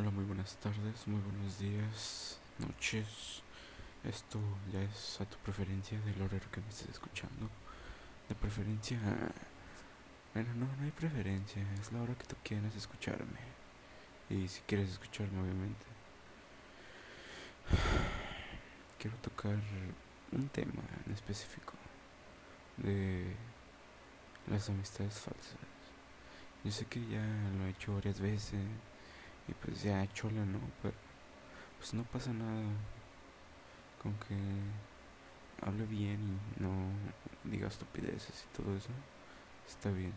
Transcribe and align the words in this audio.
Hola, 0.00 0.12
muy 0.12 0.24
buenas 0.26 0.54
tardes, 0.58 1.08
muy 1.08 1.20
buenos 1.20 1.58
días, 1.58 2.38
noches. 2.58 3.42
Esto 4.04 4.38
ya 4.72 4.80
es 4.80 5.20
a 5.20 5.24
tu 5.24 5.36
preferencia 5.38 6.00
del 6.02 6.22
horario 6.22 6.48
que 6.52 6.60
me 6.60 6.68
estés 6.68 6.90
escuchando. 6.90 7.50
De 8.28 8.36
preferencia... 8.36 8.96
Bueno, 10.32 10.54
no, 10.54 10.66
no 10.66 10.84
hay 10.84 10.92
preferencia, 10.92 11.66
es 11.80 11.90
la 11.90 12.00
hora 12.00 12.14
que 12.14 12.26
tú 12.26 12.36
quieras 12.44 12.76
escucharme. 12.76 13.40
Y 14.30 14.46
si 14.46 14.60
quieres 14.68 14.90
escucharme, 14.90 15.42
obviamente. 15.42 15.84
Quiero 19.00 19.16
tocar 19.16 19.56
un 20.30 20.48
tema 20.50 20.82
en 21.06 21.12
específico 21.12 21.72
de 22.76 23.34
las 24.46 24.68
amistades 24.68 25.18
falsas. 25.18 25.58
Yo 26.62 26.70
sé 26.70 26.84
que 26.84 27.00
ya 27.08 27.24
lo 27.58 27.66
he 27.66 27.70
hecho 27.70 27.94
varias 27.94 28.20
veces 28.20 28.60
y 29.48 29.52
pues 29.54 29.82
ya 29.82 30.06
chola, 30.12 30.44
¿no? 30.44 30.60
Pero 30.82 30.94
pues 31.78 31.94
no 31.94 32.02
pasa 32.04 32.32
nada 32.32 32.62
con 34.02 34.14
que 34.14 34.36
hable 35.62 35.86
bien 35.86 36.40
y 36.56 36.62
no 36.62 36.70
diga 37.44 37.68
estupideces 37.68 38.44
y 38.44 38.56
todo 38.56 38.76
eso. 38.76 38.90
Está 39.66 39.90
bien. 39.90 40.12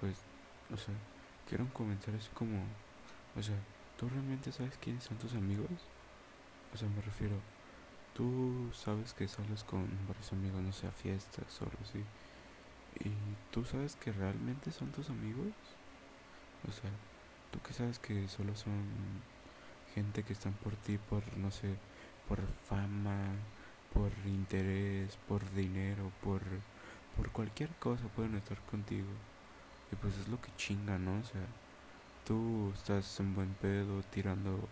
Pues, 0.00 0.18
o 0.72 0.76
sea, 0.76 0.94
quiero 1.48 1.64
un 1.64 1.70
comentario 1.70 2.18
así 2.18 2.28
como, 2.34 2.62
o 3.36 3.42
sea, 3.42 3.56
¿tú 3.96 4.08
realmente 4.08 4.52
sabes 4.52 4.76
quiénes 4.78 5.04
son 5.04 5.18
tus 5.18 5.34
amigos? 5.34 5.70
O 6.74 6.76
sea, 6.76 6.88
me 6.88 7.00
refiero, 7.02 7.36
tú 8.14 8.70
sabes 8.74 9.14
que 9.14 9.28
sales 9.28 9.64
con 9.64 9.88
varios 10.06 10.32
amigos, 10.32 10.60
no 10.62 10.72
sé, 10.72 10.86
a 10.86 10.92
fiestas 10.92 11.60
o 11.60 11.64
algo 11.64 11.78
así. 11.82 12.04
¿Y 13.04 13.12
tú 13.52 13.64
sabes 13.64 13.96
que 13.96 14.12
realmente 14.12 14.70
son 14.70 14.90
tus 14.92 15.10
amigos? 15.10 15.52
O 16.68 16.72
sea, 16.72 16.90
tú 17.50 17.60
que 17.62 17.72
sabes 17.72 17.98
que 17.98 18.28
solo 18.28 18.54
son 18.56 18.82
gente 19.94 20.22
que 20.22 20.32
están 20.32 20.52
por 20.52 20.76
ti 20.76 20.98
por, 20.98 21.22
no 21.38 21.50
sé, 21.50 21.74
por 22.28 22.40
fama, 22.68 23.18
por 23.92 24.12
interés, 24.26 25.16
por 25.28 25.42
dinero, 25.54 26.12
por, 26.22 26.42
por 27.16 27.30
cualquier 27.30 27.70
cosa 27.76 28.04
pueden 28.14 28.36
estar 28.36 28.58
contigo. 28.66 29.08
Y 29.92 29.96
pues 29.96 30.16
es 30.18 30.28
lo 30.28 30.40
que 30.40 30.50
chinga, 30.56 30.98
¿no? 30.98 31.20
O 31.20 31.24
sea, 31.24 31.46
tú 32.26 32.72
estás 32.74 33.20
en 33.20 33.34
buen 33.34 33.54
pedo, 33.54 34.02
tirando, 34.10 34.68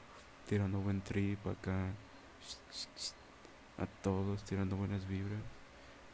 tirando 0.48 0.80
buen 0.80 1.00
trip 1.02 1.46
acá, 1.46 1.86
a 3.78 3.86
todos, 4.02 4.44
tirando 4.44 4.76
buenas 4.76 5.06
vibras. 5.08 5.40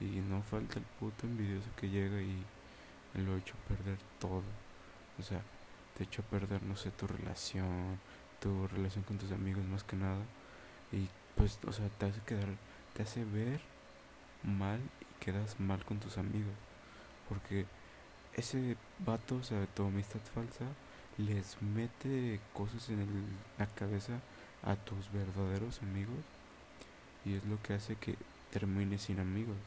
Y 0.01 0.21
no 0.21 0.43
falta 0.43 0.79
el 0.79 0.85
puto 0.99 1.27
envidioso 1.27 1.69
que 1.77 1.89
llega 1.91 2.21
y 2.23 2.45
lo 3.15 3.37
echa 3.37 3.55
a 3.55 3.69
perder 3.69 3.99
todo. 4.19 4.45
O 5.19 5.23
sea, 5.23 5.43
te 6.01 6.05
echa 6.05 6.23
a 6.23 6.25
perder, 6.25 6.63
no 6.63 6.77
sé, 6.77 6.91
tu 6.93 7.07
relación, 7.07 8.01
tu 8.41 8.67
relación 8.69 9.05
con 9.05 9.19
tus 9.19 9.33
amigos 9.33 9.63
más 9.67 9.85
que 9.85 9.97
nada. 9.97 10.23
Y 10.93 11.11
pues, 11.37 11.59
o 11.67 11.73
sea, 11.73 11.91
te 11.91 12.07
hace 12.07 12.21
quedar, 12.23 12.49
te 12.95 13.03
hace 13.03 13.23
ver 13.23 13.61
mal 14.43 14.81
y 15.03 15.23
quedas 15.23 15.61
mal 15.61 15.85
con 15.85 16.01
tus 16.01 16.17
amigos. 16.17 16.55
Porque 17.29 17.67
ese 18.35 18.79
vato, 19.01 19.37
o 19.37 19.43
sea, 19.43 19.67
tu 19.75 19.85
amistad 19.85 20.21
falsa, 20.35 20.65
les 21.19 21.61
mete 21.61 22.41
cosas 22.55 22.89
en 22.89 23.07
la 23.59 23.67
cabeza 23.67 24.21
a 24.63 24.77
tus 24.77 25.13
verdaderos 25.13 25.83
amigos. 25.83 26.25
Y 27.27 27.35
es 27.35 27.45
lo 27.45 27.63
que 27.63 27.75
hace 27.75 27.97
que 27.97 28.15
termines 28.51 29.03
sin 29.03 29.21
amigos. 29.21 29.59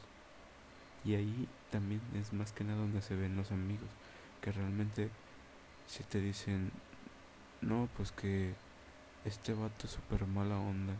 Y 1.05 1.13
ahí 1.13 1.47
también 1.69 2.01
es 2.19 2.33
más 2.33 2.53
que 2.53 2.63
nada 2.63 2.79
donde 2.79 3.03
se 3.03 3.15
ven 3.15 3.35
los 3.35 3.51
amigos, 3.51 3.89
que 4.41 4.51
realmente 4.51 5.11
si 5.93 6.03
te 6.03 6.19
dicen, 6.19 6.71
no, 7.61 7.87
pues 7.95 8.11
que 8.11 8.55
este 9.25 9.53
vato 9.53 9.85
es 9.85 9.91
súper 9.91 10.25
mala 10.25 10.57
onda, 10.57 10.93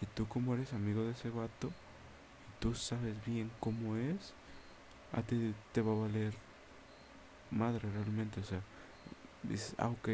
y 0.00 0.06
tú 0.06 0.26
como 0.26 0.54
eres 0.54 0.72
amigo 0.72 1.04
de 1.04 1.12
ese 1.12 1.30
vato, 1.30 1.68
y 1.68 2.60
tú 2.60 2.74
sabes 2.74 3.14
bien 3.24 3.48
cómo 3.60 3.96
es, 3.96 4.32
a 5.12 5.22
ti 5.22 5.54
te 5.72 5.82
va 5.82 5.92
a 5.92 6.00
valer 6.08 6.34
madre 7.52 7.88
realmente, 7.92 8.40
o 8.40 8.44
sea, 8.44 8.60
dices, 9.44 9.76
ah, 9.78 9.86
ok, 9.88 10.08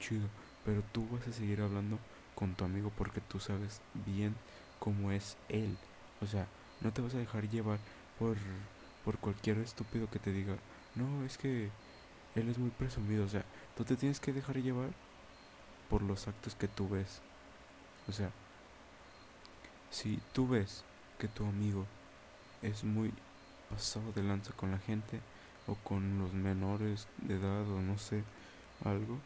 chido, 0.00 0.26
pero 0.64 0.82
tú 0.90 1.06
vas 1.12 1.28
a 1.28 1.32
seguir 1.32 1.60
hablando 1.60 2.00
con 2.34 2.56
tu 2.56 2.64
amigo 2.64 2.90
porque 2.98 3.20
tú 3.20 3.38
sabes 3.38 3.80
bien 4.06 4.34
cómo 4.80 5.12
es 5.12 5.36
él, 5.48 5.78
o 6.20 6.26
sea, 6.26 6.48
no 6.80 6.92
te 6.92 7.00
vas 7.00 7.14
a 7.14 7.18
dejar 7.18 7.48
llevar 7.48 7.78
por, 8.18 8.38
por 9.04 9.18
cualquier 9.18 9.58
estúpido 9.58 10.10
que 10.10 10.18
te 10.18 10.32
diga, 10.32 10.56
no, 10.96 11.24
es 11.24 11.38
que 11.38 11.70
él 12.36 12.48
es 12.48 12.58
muy 12.58 12.70
presumido, 12.70 13.24
o 13.24 13.28
sea, 13.28 13.44
tú 13.76 13.84
te 13.84 13.96
tienes 13.96 14.20
que 14.20 14.32
dejar 14.32 14.56
llevar 14.56 14.90
por 15.88 16.02
los 16.02 16.28
actos 16.28 16.54
que 16.54 16.68
tú 16.68 16.88
ves. 16.88 17.20
O 18.08 18.12
sea, 18.12 18.30
si 19.90 20.20
tú 20.32 20.48
ves 20.48 20.84
que 21.18 21.28
tu 21.28 21.44
amigo 21.44 21.86
es 22.62 22.84
muy 22.84 23.12
pasado 23.70 24.12
de 24.12 24.22
lanza 24.22 24.52
con 24.52 24.70
la 24.70 24.78
gente 24.78 25.20
o 25.66 25.74
con 25.74 26.18
los 26.18 26.32
menores 26.32 27.08
de 27.18 27.36
edad 27.36 27.68
o 27.68 27.80
no 27.80 27.98
sé, 27.98 28.22
algo, 28.84 29.18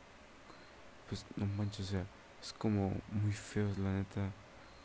pues 1.09 1.25
no 1.37 1.47
manches, 1.47 1.89
o 1.89 1.91
sea, 1.91 2.05
es 2.43 2.53
como 2.53 2.95
muy 3.11 3.33
feo, 3.33 3.69
la 3.79 3.93
neta. 3.93 4.31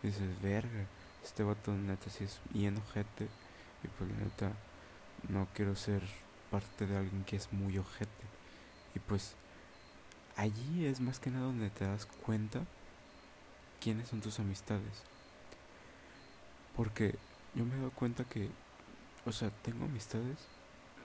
Dices, 0.02 0.42
verga, 0.42 0.86
este 1.24 1.44
vato 1.44 1.72
neta 1.72 2.10
si 2.10 2.26
es 2.26 2.40
bien 2.52 2.78
ojete 2.78 3.28
y 3.84 3.88
pues 3.88 4.10
la 4.12 4.18
neta 4.18 4.52
no 5.30 5.48
quiero 5.54 5.76
ser 5.76 6.04
parte 6.52 6.86
de 6.86 6.98
alguien 6.98 7.24
que 7.24 7.36
es 7.36 7.52
muy 7.52 7.78
ojete. 7.78 8.12
Y 8.96 9.00
pues 9.00 9.36
allí 10.36 10.86
es 10.86 11.00
más 11.00 11.20
que 11.20 11.32
nada 11.32 11.46
donde 11.46 11.70
te 11.70 11.86
das 11.86 12.06
cuenta 12.06 12.62
quiénes 13.82 14.10
son 14.10 14.22
tus 14.22 14.40
amistades. 14.40 15.04
Porque 16.76 17.16
yo 17.54 17.66
me 17.66 17.76
he 17.76 17.78
dado 17.78 17.92
cuenta 17.92 18.24
que, 18.26 18.50
o 19.26 19.32
sea, 19.32 19.50
tengo 19.62 19.86
amistades 19.86 20.38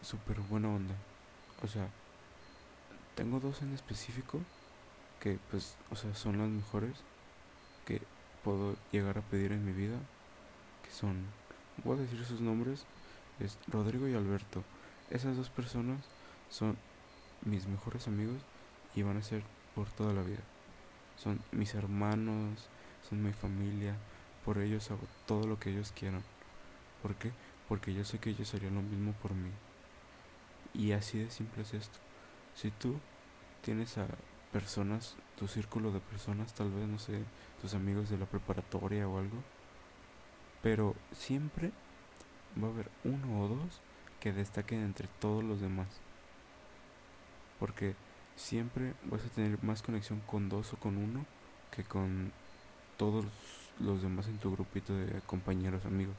súper 0.03 0.41
buena 0.41 0.69
onda. 0.69 0.95
O 1.62 1.69
sea, 1.69 1.89
tengo 3.15 3.41
dos 3.41 3.62
en 3.62 3.75
específico 3.75 4.41
que 5.21 5.39
pues, 5.50 5.77
o 5.91 5.97
sea, 5.97 6.15
son 6.15 6.39
las 6.39 6.49
mejores 6.49 6.97
que 7.84 8.00
puedo 8.43 8.77
llegar 8.91 9.19
a 9.19 9.23
pedir 9.23 9.53
en 9.53 9.65
mi 9.65 9.73
vida. 9.73 9.99
Que 10.83 10.91
son, 10.91 11.25
voy 11.84 11.99
a 11.99 12.03
decir 12.03 12.25
sus 12.25 12.41
nombres, 12.41 12.84
es 13.39 13.59
Rodrigo 13.69 14.09
y 14.09 14.15
Alberto. 14.15 14.65
Esas 15.10 15.37
dos 15.37 15.50
personas 15.50 16.00
son 16.48 16.76
mis 17.44 17.66
mejores 17.66 18.06
amigos 18.06 18.41
y 18.94 19.03
van 19.03 19.16
a 19.16 19.22
ser 19.22 19.43
por 19.75 19.91
toda 19.91 20.12
la 20.12 20.22
vida. 20.22 20.43
Son 21.16 21.41
mis 21.53 21.75
hermanos, 21.75 22.69
son 23.09 23.22
mi 23.22 23.32
familia, 23.32 23.97
por 24.44 24.59
ellos 24.59 24.91
hago 24.91 25.03
todo 25.26 25.47
lo 25.47 25.59
que 25.59 25.70
ellos 25.70 25.93
quieran. 25.93 26.22
¿Por 27.03 27.16
qué? 27.16 27.32
Porque 27.69 27.93
yo 27.93 28.04
sé 28.04 28.19
que 28.19 28.31
ellos 28.31 28.54
harían 28.54 28.75
lo 28.76 28.82
mismo 28.82 29.12
por 29.15 29.34
mí. 29.34 29.50
Y 30.75 30.93
así 30.93 31.19
de 31.19 31.31
simple 31.31 31.62
es 31.62 31.75
esto. 31.75 31.99
Si 32.54 32.70
tú 32.70 32.99
tienes 33.62 33.99
a 33.99 34.06
personas, 34.53 35.16
tu 35.37 35.49
círculo 35.49 35.93
de 35.93 36.00
personas, 36.00 36.54
tal 36.54 36.70
vez, 36.70 36.87
no 36.87 36.99
sé, 36.99 37.22
tus 37.60 37.75
amigos 37.75 38.10
de 38.10 38.19
la 38.19 38.26
preparatoria 38.26 39.09
o 39.09 39.19
algo, 39.19 39.43
pero 40.62 40.94
siempre 41.12 41.72
va 42.62 42.69
a 42.69 42.70
haber 42.70 42.91
uno 43.04 43.43
o 43.43 43.49
dos 43.49 43.81
que 44.20 44.32
destaquen 44.32 44.84
entre 44.84 45.08
todos 45.19 45.42
los 45.42 45.60
demás. 45.60 45.88
Porque 47.58 47.94
siempre 48.36 48.94
vas 49.04 49.25
a 49.25 49.28
tener 49.28 49.62
más 49.64 49.82
conexión 49.82 50.20
con 50.20 50.48
dos 50.48 50.72
o 50.72 50.76
con 50.76 50.97
uno 50.97 51.26
que 51.70 51.84
con 51.84 52.32
todos 52.97 53.25
los 53.78 54.03
demás 54.03 54.26
en 54.28 54.38
tu 54.38 54.53
grupito 54.53 54.94
de 54.94 55.20
compañeros, 55.22 55.84
amigos. 55.86 56.14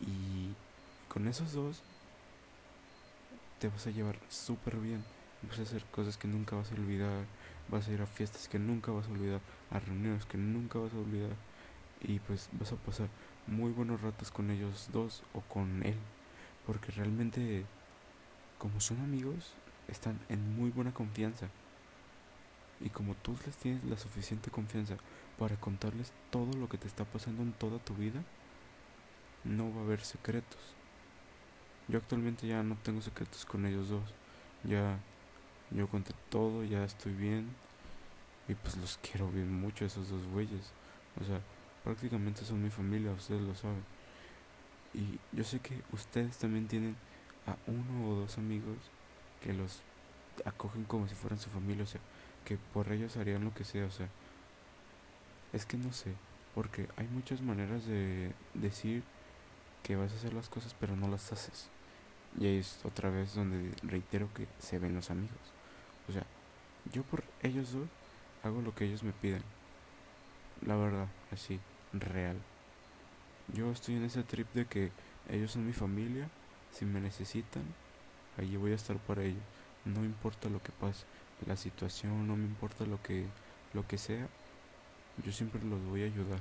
Y 0.00 0.54
con 1.12 1.26
esos 1.26 1.52
dos 1.52 1.82
te 3.58 3.68
vas 3.68 3.86
a 3.86 3.90
llevar 3.90 4.18
súper 4.28 4.76
bien. 4.76 5.04
Vas 5.48 5.58
a 5.58 5.62
hacer 5.62 5.84
cosas 5.86 6.16
que 6.16 6.28
nunca 6.28 6.56
vas 6.56 6.70
a 6.70 6.74
olvidar. 6.74 7.24
Vas 7.68 7.88
a 7.88 7.92
ir 7.92 8.00
a 8.00 8.06
fiestas 8.06 8.48
que 8.48 8.58
nunca 8.58 8.92
vas 8.92 9.06
a 9.08 9.10
olvidar. 9.10 9.40
A 9.70 9.80
reuniones 9.80 10.24
que 10.26 10.38
nunca 10.38 10.78
vas 10.78 10.92
a 10.92 10.98
olvidar. 10.98 11.36
Y 12.00 12.20
pues 12.20 12.48
vas 12.52 12.72
a 12.72 12.76
pasar 12.76 13.08
muy 13.46 13.72
buenos 13.72 14.00
ratos 14.00 14.30
con 14.30 14.50
ellos 14.50 14.88
dos 14.92 15.22
o 15.32 15.40
con 15.40 15.84
él 15.84 15.96
porque 16.68 16.92
realmente 16.92 17.64
como 18.58 18.78
son 18.78 19.00
amigos 19.00 19.54
están 19.88 20.20
en 20.28 20.54
muy 20.54 20.68
buena 20.68 20.92
confianza. 20.92 21.48
Y 22.78 22.90
como 22.90 23.14
tú 23.14 23.34
les 23.46 23.56
tienes 23.56 23.82
la 23.84 23.96
suficiente 23.96 24.50
confianza 24.50 24.98
para 25.38 25.56
contarles 25.56 26.12
todo 26.30 26.52
lo 26.58 26.68
que 26.68 26.76
te 26.76 26.86
está 26.86 27.06
pasando 27.06 27.42
en 27.42 27.52
toda 27.54 27.78
tu 27.78 27.94
vida 27.94 28.22
no 29.44 29.72
va 29.74 29.80
a 29.80 29.84
haber 29.84 30.02
secretos. 30.02 30.60
Yo 31.88 31.96
actualmente 31.96 32.46
ya 32.46 32.62
no 32.62 32.76
tengo 32.76 33.00
secretos 33.00 33.46
con 33.46 33.64
ellos 33.64 33.88
dos. 33.88 34.12
Ya 34.62 34.98
yo 35.70 35.88
conté 35.88 36.12
todo 36.28 36.64
ya 36.64 36.84
estoy 36.84 37.14
bien. 37.14 37.48
Y 38.46 38.54
pues 38.54 38.76
los 38.76 38.98
quiero 38.98 39.30
bien 39.30 39.50
mucho 39.50 39.86
esos 39.86 40.10
dos 40.10 40.26
güeyes. 40.26 40.70
O 41.18 41.24
sea 41.24 41.40
prácticamente 41.82 42.44
son 42.44 42.62
mi 42.62 42.68
familia 42.68 43.12
ustedes 43.12 43.40
lo 43.40 43.54
saben 43.54 43.97
y 44.94 45.18
yo 45.36 45.44
sé 45.44 45.60
que 45.60 45.82
ustedes 45.92 46.38
también 46.38 46.66
tienen 46.66 46.96
a 47.46 47.56
uno 47.66 48.10
o 48.10 48.14
dos 48.20 48.38
amigos 48.38 48.76
que 49.42 49.52
los 49.52 49.80
acogen 50.44 50.84
como 50.84 51.08
si 51.08 51.14
fueran 51.14 51.38
su 51.38 51.50
familia, 51.50 51.84
o 51.84 51.86
sea, 51.86 52.00
que 52.44 52.56
por 52.56 52.90
ellos 52.92 53.16
harían 53.16 53.44
lo 53.44 53.54
que 53.54 53.64
sea, 53.64 53.84
o 53.86 53.90
sea, 53.90 54.08
es 55.52 55.66
que 55.66 55.76
no 55.76 55.92
sé, 55.92 56.14
porque 56.54 56.88
hay 56.96 57.06
muchas 57.08 57.40
maneras 57.40 57.86
de 57.86 58.32
decir 58.54 59.02
que 59.82 59.96
vas 59.96 60.12
a 60.12 60.16
hacer 60.16 60.34
las 60.34 60.48
cosas 60.48 60.74
pero 60.78 60.96
no 60.96 61.08
las 61.08 61.32
haces. 61.32 61.68
Y 62.38 62.46
ahí 62.46 62.58
es 62.58 62.80
otra 62.84 63.10
vez 63.10 63.34
donde 63.34 63.72
reitero 63.82 64.28
que 64.34 64.46
se 64.58 64.78
ven 64.78 64.94
los 64.94 65.10
amigos. 65.10 65.38
O 66.08 66.12
sea, 66.12 66.24
yo 66.92 67.02
por 67.02 67.24
ellos 67.42 67.72
dos 67.72 67.88
hago 68.42 68.60
lo 68.60 68.74
que 68.74 68.84
ellos 68.84 69.02
me 69.02 69.12
piden. 69.12 69.42
La 70.64 70.76
verdad, 70.76 71.08
así, 71.32 71.58
real. 71.92 72.36
Yo 73.54 73.70
estoy 73.70 73.96
en 73.96 74.04
ese 74.04 74.22
trip 74.22 74.52
de 74.52 74.66
que 74.66 74.90
ellos 75.28 75.52
son 75.52 75.66
mi 75.66 75.72
familia. 75.72 76.28
Si 76.72 76.84
me 76.84 77.00
necesitan, 77.00 77.62
allí 78.36 78.56
voy 78.56 78.72
a 78.72 78.76
estar 78.76 78.96
para 78.98 79.22
ellos. 79.24 79.42
No 79.84 80.04
importa 80.04 80.48
lo 80.48 80.62
que 80.62 80.72
pase, 80.72 81.04
la 81.46 81.56
situación, 81.56 82.26
no 82.26 82.36
me 82.36 82.44
importa 82.44 82.84
lo 82.84 83.02
que, 83.02 83.24
lo 83.72 83.86
que 83.86 83.96
sea. 83.96 84.28
Yo 85.24 85.32
siempre 85.32 85.62
los 85.64 85.82
voy 85.84 86.02
a 86.02 86.06
ayudar. 86.06 86.40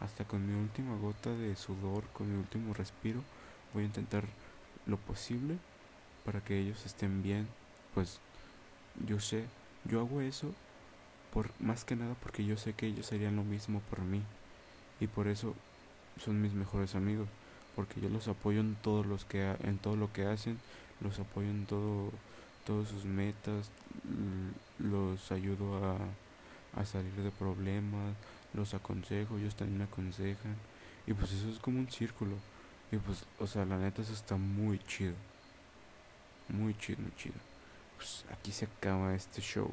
Hasta 0.00 0.24
con 0.24 0.46
mi 0.46 0.60
última 0.60 0.96
gota 0.96 1.30
de 1.30 1.56
sudor, 1.56 2.04
con 2.12 2.30
mi 2.30 2.38
último 2.38 2.74
respiro, 2.74 3.22
voy 3.72 3.84
a 3.84 3.86
intentar 3.86 4.24
lo 4.84 4.98
posible 4.98 5.56
para 6.24 6.44
que 6.44 6.58
ellos 6.58 6.84
estén 6.84 7.22
bien. 7.22 7.48
Pues 7.94 8.20
yo 9.06 9.20
sé, 9.20 9.46
yo 9.84 10.00
hago 10.00 10.20
eso 10.20 10.52
por 11.32 11.50
más 11.60 11.84
que 11.84 11.96
nada 11.96 12.14
porque 12.14 12.44
yo 12.44 12.56
sé 12.56 12.74
que 12.74 12.86
ellos 12.86 13.12
harían 13.12 13.36
lo 13.36 13.44
mismo 13.44 13.80
por 13.90 14.00
mí 14.00 14.22
y 15.00 15.06
por 15.06 15.28
eso 15.28 15.54
son 16.18 16.40
mis 16.40 16.52
mejores 16.52 16.94
amigos 16.94 17.28
porque 17.74 18.00
yo 18.00 18.08
los 18.08 18.28
apoyo 18.28 18.60
en 18.60 18.74
todos 18.76 19.06
los 19.06 19.24
que 19.24 19.54
en 19.62 19.78
todo 19.78 19.96
lo 19.96 20.12
que 20.12 20.24
hacen 20.26 20.58
los 21.00 21.18
apoyo 21.18 21.48
en 21.48 21.66
todo 21.66 22.10
todas 22.64 22.88
sus 22.88 23.04
metas 23.04 23.70
los 24.78 25.30
ayudo 25.32 25.84
a, 25.84 25.98
a 26.80 26.84
salir 26.86 27.12
de 27.14 27.30
problemas 27.30 28.14
los 28.54 28.74
aconsejo 28.74 29.38
ellos 29.38 29.54
también 29.54 29.78
me 29.78 29.84
aconsejan 29.84 30.56
y 31.06 31.12
pues 31.12 31.32
eso 31.32 31.50
es 31.50 31.58
como 31.58 31.78
un 31.78 31.90
círculo 31.90 32.36
y 32.90 32.96
pues 32.96 33.24
o 33.38 33.46
sea 33.46 33.64
la 33.64 33.76
neta 33.76 34.02
eso 34.02 34.12
está 34.12 34.36
muy 34.36 34.78
chido 34.80 35.14
muy 36.48 36.74
chido 36.74 37.00
muy 37.00 37.12
chido. 37.16 37.34
Pues 37.96 38.24
aquí 38.30 38.52
se 38.52 38.66
acaba 38.66 39.14
este 39.14 39.40
show 39.40 39.70